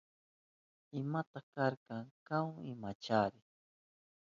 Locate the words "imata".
0.99-1.39